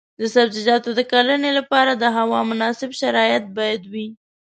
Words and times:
د 0.19 0.21
سبزیجاتو 0.35 0.89
د 0.95 1.01
کرنې 1.11 1.51
لپاره 1.59 1.91
د 1.95 2.03
هوا 2.17 2.39
مناسب 2.51 2.89
شرایط 3.01 3.43
باید 3.57 3.81
وي. 3.91 4.07